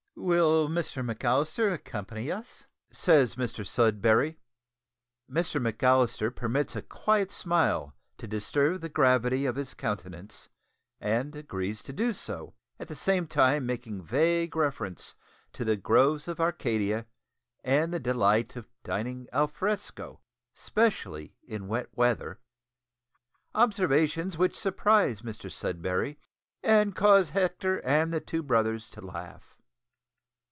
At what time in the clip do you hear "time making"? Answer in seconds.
13.25-14.03